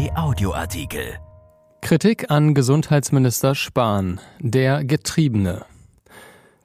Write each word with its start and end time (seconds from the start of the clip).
RP 0.00 0.16
Audioartikel. 0.16 1.18
Kritik 1.82 2.30
an 2.30 2.54
Gesundheitsminister 2.54 3.54
Spahn, 3.54 4.18
der 4.38 4.84
Getriebene. 4.84 5.66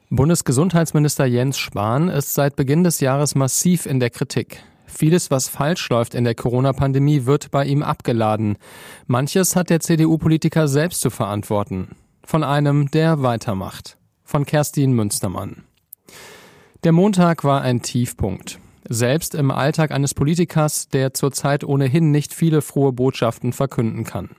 Bundesgesundheitsminister 0.10 1.26
Jens 1.26 1.58
Spahn 1.58 2.08
ist 2.08 2.34
seit 2.34 2.56
Beginn 2.56 2.86
des 2.86 3.02
Jahres 3.02 3.36
massiv 3.36 3.88
in 3.88 4.00
der 4.00 4.10
Kritik. 4.10 4.64
Vieles, 4.86 5.32
was 5.32 5.50
falsch 5.50 5.90
läuft 5.90 6.16
in 6.16 6.24
der 6.24 6.36
Corona-Pandemie, 6.36 7.26
wird 7.26 7.52
bei 7.52 7.66
ihm 7.66 7.84
abgeladen. 7.84 8.58
Manches 9.08 9.56
hat 9.56 9.70
der 9.70 9.82
CDU-Politiker 9.82 10.68
selbst 10.70 11.02
zu 11.02 11.10
verantworten. 11.10 11.96
Von 12.24 12.44
einem, 12.44 12.90
der 12.92 13.22
weitermacht. 13.22 13.98
Von 14.24 14.46
Kerstin 14.46 14.94
Münstermann. 14.94 15.64
Der 16.86 16.94
Montag 16.94 17.44
war 17.44 17.62
ein 17.62 17.82
Tiefpunkt. 17.82 18.60
Selbst 18.88 19.36
im 19.36 19.52
Alltag 19.52 19.92
eines 19.92 20.14
Politikers, 20.14 20.88
der 20.90 21.14
zurzeit 21.14 21.64
ohnehin 21.64 22.12
nicht 22.12 22.34
viele 22.34 22.62
frohe 22.62 22.94
Botschaften 22.94 23.54
verkünden 23.54 24.04
kann. 24.04 24.30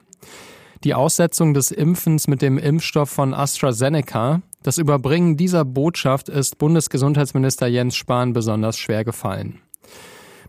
Die 0.84 0.95
Aussetzung 0.95 1.55
des 1.55 1.71
Impfens 1.71 2.29
mit 2.29 2.43
dem 2.43 2.59
Impfstoff 2.59 3.11
von 3.11 3.35
AstraZeneca, 3.35 4.43
das 4.62 4.79
Überbringen 4.79 5.37
dieser 5.37 5.65
Botschaft 5.65 6.29
ist 6.29 6.59
Bundesgesundheitsminister 6.59 7.66
Jens 7.66 7.97
Spahn 7.97 8.33
besonders 8.33 8.79
schwer 8.79 9.05
gefallen. 9.05 9.61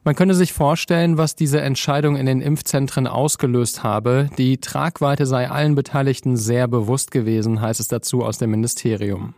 Man 0.03 0.15
könne 0.15 0.35
sich 0.35 0.53
vorstellen, 0.53 1.17
was 1.17 1.35
diese 1.35 1.61
Entscheidung 1.61 2.15
in 2.15 2.25
den 2.25 2.41
Impfzentren 2.41 3.07
ausgelöst 3.07 3.83
habe. 3.83 4.29
Die 4.37 4.57
Tragweite 4.57 5.25
sei 5.25 5.49
allen 5.49 5.75
Beteiligten 5.75 6.37
sehr 6.37 6.67
bewusst 6.67 7.11
gewesen, 7.11 7.61
heißt 7.61 7.79
es 7.79 7.89
dazu 7.89 8.23
aus 8.23 8.37
dem 8.37 8.51
Ministerium. 8.51 9.33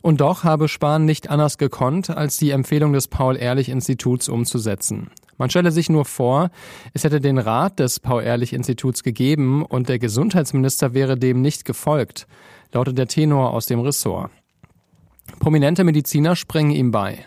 Und 0.00 0.20
doch 0.20 0.44
habe 0.44 0.68
Spahn 0.68 1.04
nicht 1.04 1.30
anders 1.30 1.58
gekonnt, 1.58 2.10
als 2.10 2.36
die 2.36 2.50
Empfehlung 2.50 2.92
des 2.92 3.08
Paul-Ehrlich-Instituts 3.08 4.28
umzusetzen. 4.28 5.10
Man 5.38 5.50
stelle 5.50 5.70
sich 5.70 5.88
nur 5.88 6.04
vor, 6.04 6.50
es 6.94 7.04
hätte 7.04 7.20
den 7.20 7.38
Rat 7.38 7.78
des 7.78 8.00
Paul-Ehrlich-Instituts 8.00 9.02
gegeben 9.02 9.64
und 9.64 9.88
der 9.88 9.98
Gesundheitsminister 9.98 10.94
wäre 10.94 11.16
dem 11.16 11.40
nicht 11.40 11.64
gefolgt, 11.64 12.26
lautet 12.72 12.98
der 12.98 13.06
Tenor 13.06 13.52
aus 13.52 13.66
dem 13.66 13.80
Ressort. 13.80 14.30
Prominente 15.38 15.84
Mediziner 15.84 16.34
springen 16.34 16.72
ihm 16.72 16.90
bei. 16.90 17.24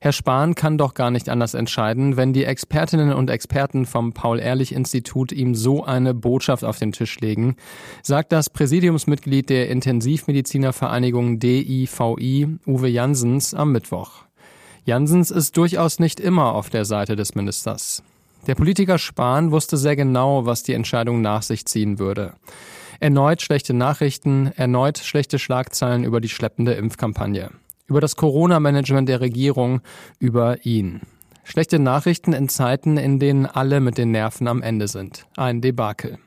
Herr 0.00 0.12
Spahn 0.12 0.54
kann 0.54 0.78
doch 0.78 0.94
gar 0.94 1.10
nicht 1.10 1.28
anders 1.28 1.54
entscheiden, 1.54 2.16
wenn 2.16 2.32
die 2.32 2.44
Expertinnen 2.44 3.12
und 3.12 3.30
Experten 3.30 3.86
vom 3.86 4.12
Paul-Ehrlich-Institut 4.12 5.32
ihm 5.32 5.54
so 5.54 5.84
eine 5.84 6.14
Botschaft 6.14 6.64
auf 6.64 6.78
den 6.78 6.92
Tisch 6.92 7.20
legen, 7.20 7.56
sagt 8.02 8.32
das 8.32 8.50
Präsidiumsmitglied 8.50 9.48
der 9.48 9.70
Intensivmedizinervereinigung 9.70 11.38
DIVI, 11.38 12.58
Uwe 12.66 12.88
Jansens, 12.88 13.54
am 13.54 13.72
Mittwoch. 13.72 14.24
Jansens 14.84 15.30
ist 15.30 15.56
durchaus 15.56 15.98
nicht 15.98 16.20
immer 16.20 16.54
auf 16.54 16.68
der 16.68 16.84
Seite 16.84 17.16
des 17.16 17.34
Ministers. 17.34 18.02
Der 18.46 18.54
Politiker 18.54 18.98
Spahn 18.98 19.50
wusste 19.50 19.78
sehr 19.78 19.96
genau, 19.96 20.44
was 20.44 20.62
die 20.62 20.74
Entscheidung 20.74 21.22
nach 21.22 21.42
sich 21.42 21.64
ziehen 21.64 21.98
würde. 21.98 22.34
Erneut 23.00 23.40
schlechte 23.40 23.72
Nachrichten, 23.72 24.52
erneut 24.54 24.98
schlechte 24.98 25.38
Schlagzeilen 25.38 26.04
über 26.04 26.20
die 26.20 26.28
schleppende 26.28 26.74
Impfkampagne 26.74 27.50
über 27.86 28.00
das 28.00 28.16
Corona-Management 28.16 29.08
der 29.08 29.20
Regierung, 29.20 29.80
über 30.18 30.64
ihn. 30.64 31.02
Schlechte 31.44 31.78
Nachrichten 31.78 32.32
in 32.32 32.48
Zeiten, 32.48 32.96
in 32.96 33.18
denen 33.18 33.46
alle 33.46 33.80
mit 33.80 33.98
den 33.98 34.10
Nerven 34.10 34.48
am 34.48 34.62
Ende 34.62 34.88
sind. 34.88 35.26
Ein 35.36 35.60
Debakel. 35.60 36.18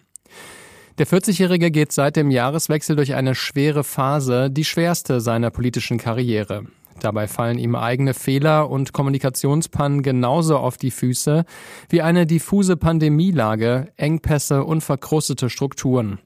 Der 1.00 1.08
40-Jährige 1.08 1.70
geht 1.70 1.92
seit 1.92 2.16
dem 2.16 2.32
Jahreswechsel 2.32 2.96
durch 2.96 3.14
eine 3.14 3.36
schwere 3.36 3.84
Phase, 3.84 4.50
die 4.50 4.66
schwerste 4.66 5.22
seiner 5.22 5.52
politischen 5.52 5.98
Karriere. 5.98 6.66
Dabei 7.00 7.28
fallen 7.28 7.60
ihm 7.60 7.76
eigene 7.76 8.14
Fehler 8.14 8.70
und 8.70 8.94
Kommunikationspannen 8.94 10.02
genauso 10.02 10.58
auf 10.58 10.78
die 10.78 10.92
Füße 10.92 11.46
wie 11.90 12.02
eine 12.02 12.26
diffuse 12.26 12.78
Pandemielage, 12.78 13.92
Engpässe 13.98 14.64
und 14.64 14.82
verkrustete 14.82 15.50
Strukturen. 15.50 16.20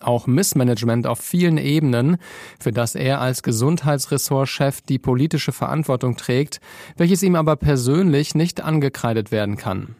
Auch 0.00 0.26
Missmanagement 0.26 1.06
auf 1.06 1.18
vielen 1.18 1.58
Ebenen, 1.58 2.18
für 2.60 2.72
das 2.72 2.94
er 2.94 3.20
als 3.20 3.42
Gesundheitsressortchef 3.42 4.80
die 4.82 4.98
politische 4.98 5.52
Verantwortung 5.52 6.16
trägt, 6.16 6.60
welches 6.96 7.22
ihm 7.22 7.34
aber 7.34 7.56
persönlich 7.56 8.34
nicht 8.34 8.60
angekreidet 8.62 9.32
werden 9.32 9.56
kann. 9.56 9.96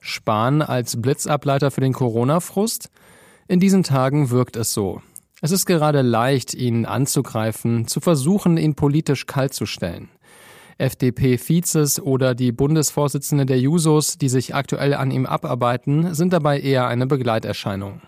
Spahn 0.00 0.62
als 0.62 1.00
Blitzableiter 1.00 1.70
für 1.70 1.80
den 1.80 1.92
Corona-Frust? 1.92 2.90
In 3.48 3.60
diesen 3.60 3.82
Tagen 3.82 4.30
wirkt 4.30 4.56
es 4.56 4.72
so. 4.72 5.02
Es 5.40 5.50
ist 5.50 5.66
gerade 5.66 6.02
leicht, 6.02 6.54
ihn 6.54 6.86
anzugreifen, 6.86 7.86
zu 7.88 8.00
versuchen, 8.00 8.56
ihn 8.56 8.74
politisch 8.74 9.26
kalt 9.26 9.54
zu 9.54 9.66
stellen. 9.66 10.08
FDP-Vizes 10.78 12.00
oder 12.00 12.34
die 12.34 12.52
Bundesvorsitzende 12.52 13.46
der 13.46 13.58
Jusos, 13.60 14.18
die 14.18 14.28
sich 14.28 14.54
aktuell 14.54 14.94
an 14.94 15.10
ihm 15.10 15.26
abarbeiten, 15.26 16.14
sind 16.14 16.32
dabei 16.32 16.60
eher 16.60 16.86
eine 16.86 17.06
Begleiterscheinung. 17.06 18.00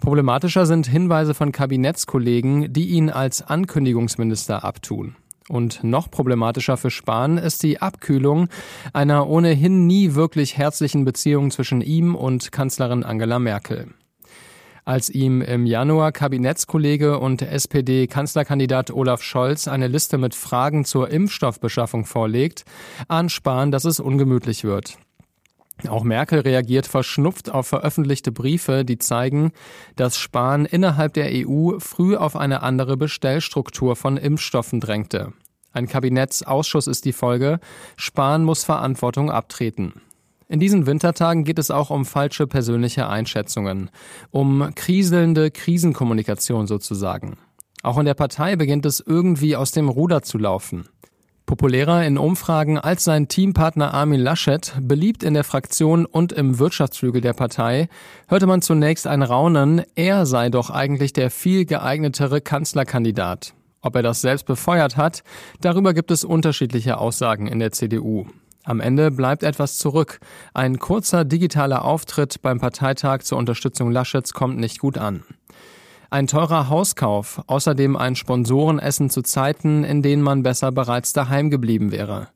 Problematischer 0.00 0.66
sind 0.66 0.86
Hinweise 0.86 1.34
von 1.34 1.52
Kabinettskollegen, 1.52 2.72
die 2.72 2.88
ihn 2.88 3.10
als 3.10 3.42
Ankündigungsminister 3.42 4.64
abtun. 4.64 5.16
Und 5.48 5.84
noch 5.84 6.10
problematischer 6.10 6.76
für 6.76 6.90
Spahn 6.90 7.36
ist 7.36 7.62
die 7.62 7.82
Abkühlung 7.82 8.48
einer 8.92 9.28
ohnehin 9.28 9.86
nie 9.86 10.14
wirklich 10.14 10.56
herzlichen 10.56 11.04
Beziehung 11.04 11.50
zwischen 11.50 11.82
ihm 11.82 12.14
und 12.14 12.50
Kanzlerin 12.50 13.04
Angela 13.04 13.38
Merkel. 13.38 13.88
Als 14.86 15.08
ihm 15.08 15.40
im 15.40 15.64
Januar 15.64 16.12
Kabinettskollege 16.12 17.18
und 17.18 17.40
SPD-Kanzlerkandidat 17.40 18.90
Olaf 18.90 19.22
Scholz 19.22 19.66
eine 19.66 19.88
Liste 19.88 20.18
mit 20.18 20.34
Fragen 20.34 20.84
zur 20.84 21.10
Impfstoffbeschaffung 21.10 22.04
vorlegt, 22.04 22.64
ahnt 23.08 23.32
Spahn, 23.32 23.70
dass 23.70 23.86
es 23.86 24.00
ungemütlich 24.00 24.62
wird. 24.64 24.98
Auch 25.88 26.04
Merkel 26.04 26.40
reagiert 26.40 26.86
verschnupft 26.86 27.50
auf 27.50 27.66
veröffentlichte 27.66 28.32
Briefe, 28.32 28.84
die 28.84 28.98
zeigen, 28.98 29.52
dass 29.96 30.18
Spahn 30.18 30.64
innerhalb 30.64 31.14
der 31.14 31.30
EU 31.32 31.78
früh 31.78 32.16
auf 32.16 32.36
eine 32.36 32.62
andere 32.62 32.96
Bestellstruktur 32.96 33.96
von 33.96 34.16
Impfstoffen 34.16 34.80
drängte. 34.80 35.32
Ein 35.72 35.88
Kabinettsausschuss 35.88 36.86
ist 36.86 37.04
die 37.04 37.12
Folge. 37.12 37.58
Spahn 37.96 38.44
muss 38.44 38.64
Verantwortung 38.64 39.30
abtreten. 39.30 40.00
In 40.48 40.60
diesen 40.60 40.86
Wintertagen 40.86 41.42
geht 41.44 41.58
es 41.58 41.72
auch 41.72 41.90
um 41.90 42.04
falsche 42.04 42.46
persönliche 42.46 43.08
Einschätzungen, 43.08 43.90
um 44.30 44.70
kriselnde 44.76 45.50
Krisenkommunikation 45.50 46.66
sozusagen. 46.66 47.38
Auch 47.82 47.98
in 47.98 48.06
der 48.06 48.14
Partei 48.14 48.54
beginnt 48.54 48.86
es 48.86 49.00
irgendwie 49.00 49.56
aus 49.56 49.72
dem 49.72 49.88
Ruder 49.88 50.22
zu 50.22 50.38
laufen. 50.38 50.88
Populärer 51.54 52.04
in 52.04 52.18
Umfragen 52.18 52.78
als 52.78 53.04
sein 53.04 53.28
Teampartner 53.28 53.94
Armin 53.94 54.18
Laschet, 54.18 54.74
beliebt 54.80 55.22
in 55.22 55.34
der 55.34 55.44
Fraktion 55.44 56.04
und 56.04 56.32
im 56.32 56.58
Wirtschaftsflügel 56.58 57.20
der 57.20 57.32
Partei, 57.32 57.88
hörte 58.26 58.48
man 58.48 58.60
zunächst 58.60 59.06
ein 59.06 59.22
Raunen, 59.22 59.82
er 59.94 60.26
sei 60.26 60.48
doch 60.48 60.70
eigentlich 60.70 61.12
der 61.12 61.30
viel 61.30 61.64
geeignetere 61.64 62.40
Kanzlerkandidat. 62.40 63.54
Ob 63.82 63.94
er 63.94 64.02
das 64.02 64.20
selbst 64.20 64.46
befeuert 64.46 64.96
hat, 64.96 65.22
darüber 65.60 65.94
gibt 65.94 66.10
es 66.10 66.24
unterschiedliche 66.24 66.98
Aussagen 66.98 67.46
in 67.46 67.60
der 67.60 67.70
CDU. 67.70 68.26
Am 68.64 68.80
Ende 68.80 69.12
bleibt 69.12 69.44
etwas 69.44 69.78
zurück. 69.78 70.18
Ein 70.54 70.80
kurzer 70.80 71.24
digitaler 71.24 71.84
Auftritt 71.84 72.42
beim 72.42 72.58
Parteitag 72.58 73.20
zur 73.20 73.38
Unterstützung 73.38 73.92
Laschets 73.92 74.32
kommt 74.32 74.58
nicht 74.58 74.80
gut 74.80 74.98
an. 74.98 75.22
Ein 76.14 76.28
teurer 76.28 76.68
Hauskauf, 76.68 77.42
außerdem 77.48 77.96
ein 77.96 78.14
Sponsorenessen 78.14 79.10
zu 79.10 79.22
Zeiten, 79.22 79.82
in 79.82 80.00
denen 80.00 80.22
man 80.22 80.44
besser 80.44 80.70
bereits 80.70 81.12
daheim 81.12 81.50
geblieben 81.50 81.90
wäre. 81.90 82.28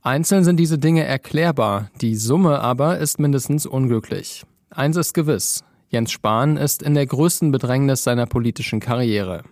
Einzeln 0.00 0.42
sind 0.42 0.56
diese 0.56 0.78
Dinge 0.78 1.04
erklärbar, 1.04 1.90
die 2.00 2.16
Summe 2.16 2.60
aber 2.60 2.96
ist 2.96 3.18
mindestens 3.18 3.66
unglücklich. 3.66 4.44
Eins 4.70 4.96
ist 4.96 5.12
gewiss, 5.12 5.64
Jens 5.90 6.12
Spahn 6.12 6.56
ist 6.56 6.82
in 6.82 6.94
der 6.94 7.04
größten 7.04 7.52
Bedrängnis 7.52 8.04
seiner 8.04 8.24
politischen 8.24 8.80
Karriere. 8.80 9.42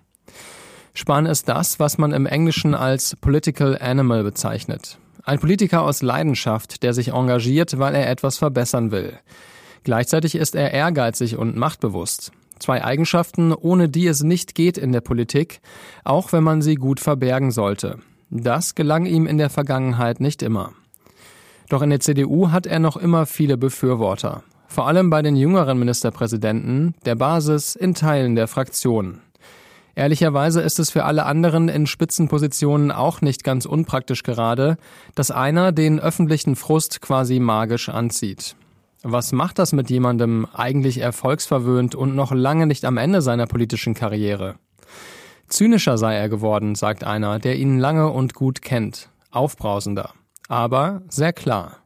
Spahn 0.95 1.27
ist 1.27 1.47
das, 1.50 1.79
was 1.79 1.99
man 1.99 2.12
im 2.12 2.25
Englischen 2.25 2.75
als 2.75 3.17
Political 3.17 3.77
Animal 3.79 4.25
bezeichnet. 4.25 4.97
Ein 5.25 5.41
Politiker 5.41 5.83
aus 5.83 6.00
Leidenschaft, 6.00 6.82
der 6.82 6.94
sich 6.94 7.09
engagiert, 7.09 7.79
weil 7.79 7.94
er 7.94 8.09
etwas 8.09 8.38
verbessern 8.38 8.93
will. 8.93 9.19
Gleichzeitig 9.85 10.37
ist 10.37 10.55
er 10.55 10.71
ehrgeizig 10.71 11.37
und 11.37 11.59
machtbewusst. 11.59 12.32
Zwei 12.58 12.84
Eigenschaften, 12.84 13.52
ohne 13.52 13.88
die 13.88 14.06
es 14.06 14.22
nicht 14.22 14.55
geht 14.55 14.78
in 14.78 14.93
der 14.93 15.00
Politik, 15.00 15.60
auch 16.05 16.32
wenn 16.32 16.44
man 16.44 16.62
sie 16.62 16.75
gut 16.75 17.00
verbergen 17.00 17.50
sollte. 17.50 17.99
Das 18.31 18.75
gelang 18.75 19.06
ihm 19.06 19.26
in 19.26 19.38
der 19.38 19.50
Vergangenheit 19.50 20.20
nicht 20.20 20.43
immer. 20.43 20.72
Doch 21.69 21.82
in 21.82 21.90
der 21.90 22.00
CDU 22.00 22.50
hat 22.50 22.66
er 22.66 22.78
noch 22.78 22.96
immer 22.96 23.26
viele 23.26 23.56
Befürworter. 23.56 24.43
Vor 24.66 24.87
allem 24.87 25.08
bei 25.08 25.22
den 25.22 25.37
jüngeren 25.37 25.78
Ministerpräsidenten, 25.78 26.94
der 27.05 27.14
Basis, 27.14 27.75
in 27.75 27.94
Teilen 27.94 28.37
der 28.37 28.49
Fraktionen. 28.49 29.22
Ehrlicherweise 29.94 30.61
ist 30.61 30.78
es 30.78 30.90
für 30.90 31.04
alle 31.04 31.26
anderen 31.26 31.69
in 31.69 31.87
Spitzenpositionen 31.87 32.93
auch 32.93 33.20
nicht 33.20 33.43
ganz 33.43 33.66
unpraktisch 33.66 34.22
gerade, 34.22 34.76
dass 35.16 35.32
einer 35.32 35.72
den 35.72 35.99
öffentlichen 35.99 36.54
Frust 36.54 37.00
quasi 37.00 37.40
magisch 37.40 37.88
anzieht. 37.88 38.54
Was 39.10 39.32
macht 39.32 39.58
das 39.58 39.72
mit 39.72 39.88
jemandem 39.88 40.46
eigentlich 40.52 40.99
erfolgsverwöhnt 40.99 41.94
und 41.94 42.14
noch 42.14 42.31
lange 42.31 42.66
nicht 42.66 42.84
am 42.84 42.99
Ende 42.99 43.22
seiner 43.22 43.46
politischen 43.46 43.94
Karriere? 43.94 44.56
Zynischer 45.46 45.96
sei 45.96 46.14
er 46.16 46.28
geworden, 46.28 46.75
sagt 46.75 47.05
einer, 47.05 47.38
der 47.38 47.56
ihn 47.56 47.78
lange 47.78 48.10
und 48.10 48.34
gut 48.34 48.60
kennt. 48.60 49.08
Aufbrausender. 49.31 50.12
Aber 50.49 51.00
sehr 51.08 51.32
klar. 51.32 51.78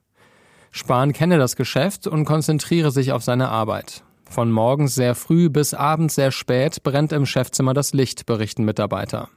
Spahn 0.72 1.12
kenne 1.12 1.38
das 1.38 1.54
Geschäft 1.54 2.08
und 2.08 2.24
konzentriere 2.24 2.90
sich 2.90 3.12
auf 3.12 3.22
seine 3.22 3.50
Arbeit. 3.50 4.02
Von 4.28 4.50
morgens 4.50 4.96
sehr 4.96 5.14
früh 5.14 5.48
bis 5.48 5.74
abends 5.74 6.16
sehr 6.16 6.32
spät 6.32 6.82
brennt 6.82 7.12
im 7.12 7.24
Chefzimmer 7.24 7.72
das 7.72 7.92
Licht, 7.92 8.26
berichten 8.26 8.64
Mitarbeiter. 8.64 9.28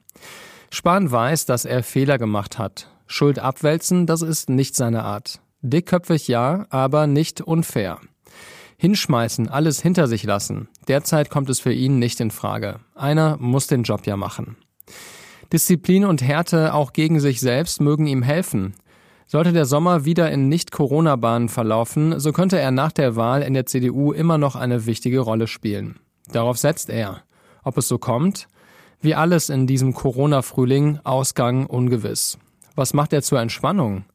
Spahn 0.72 1.12
weiß, 1.12 1.46
dass 1.46 1.66
er 1.66 1.84
Fehler 1.84 2.18
gemacht 2.18 2.58
hat. 2.58 2.90
Schuld 3.06 3.38
abwälzen, 3.38 4.08
das 4.08 4.24
ist 4.24 4.50
nicht 4.50 4.76
seine 4.76 5.04
Art. 5.04 5.40
Dickköpfig 5.70 6.28
ja, 6.28 6.66
aber 6.70 7.08
nicht 7.08 7.42
unfair. 7.42 8.00
Hinschmeißen, 8.78 9.50
alles 9.50 9.82
hinter 9.82 10.08
sich 10.08 10.24
lassen. 10.24 10.68
Derzeit 10.88 11.30
kommt 11.30 11.50
es 11.50 11.60
für 11.60 11.74
ihn 11.74 11.98
nicht 11.98 12.20
in 12.20 12.32
Frage. 12.32 12.80
Einer 12.94 13.38
muss 13.38 13.68
den 13.68 13.84
Job 13.84 14.06
ja 14.06 14.18
machen. 14.18 14.58
Disziplin 15.52 16.06
und 16.06 16.22
Härte 16.22 16.74
auch 16.74 16.94
gegen 16.94 17.20
sich 17.20 17.40
selbst 17.40 17.82
mögen 17.82 18.08
ihm 18.08 18.22
helfen. 18.22 18.74
Sollte 19.28 19.54
der 19.54 19.66
Sommer 19.66 20.06
wieder 20.06 20.32
in 20.32 20.50
Nicht-Corona-Bahnen 20.50 21.50
verlaufen, 21.50 22.20
so 22.20 22.32
könnte 22.32 22.60
er 22.60 22.72
nach 22.72 22.92
der 22.92 23.16
Wahl 23.16 23.42
in 23.42 23.54
der 23.54 23.66
CDU 23.66 24.12
immer 24.12 24.38
noch 24.38 24.56
eine 24.56 24.86
wichtige 24.86 25.20
Rolle 25.20 25.48
spielen. 25.48 26.00
Darauf 26.32 26.58
setzt 26.58 26.90
er. 26.90 27.22
Ob 27.64 27.78
es 27.78 27.88
so 27.88 27.98
kommt? 27.98 28.48
Wie 29.02 29.16
alles 29.16 29.50
in 29.50 29.66
diesem 29.66 29.94
Corona-Frühling, 29.94 31.00
Ausgang 31.04 31.66
ungewiss. 31.66 32.38
Was 32.76 32.94
macht 32.94 33.14
er 33.14 33.22
zur 33.22 33.40
Entspannung? 33.40 34.06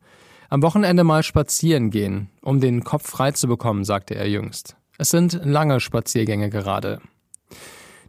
Am 0.53 0.63
Wochenende 0.63 1.05
mal 1.05 1.23
spazieren 1.23 1.91
gehen, 1.91 2.29
um 2.43 2.61
den 2.61 2.83
Kopf 2.83 3.09
frei 3.09 3.31
zu 3.31 3.47
bekommen, 3.47 3.85
sagte 3.85 4.17
er 4.17 4.29
jüngst. 4.29 4.77
Es 4.99 5.11
sind 5.11 5.41
lange 5.45 5.79
Spaziergänge 5.79 6.51
gerade. 6.51 7.01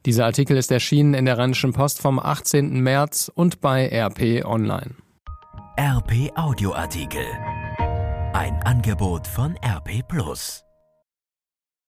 Dieser 0.07 0.25
Artikel 0.25 0.57
ist 0.57 0.71
erschienen 0.71 1.13
in 1.13 1.25
der 1.25 1.37
Rheinischen 1.37 1.71
Post 1.71 2.01
vom 2.01 2.17
18. 2.17 2.81
März 2.81 3.31
und 3.33 3.61
bei 3.61 3.87
RP 3.87 4.43
Online. 4.43 4.95
RP 5.79 6.35
Audioartikel. 6.35 7.25
Ein 8.33 8.59
Angebot 8.63 9.27
von 9.27 9.55
RP 9.63 10.01
Plus. 10.07 10.63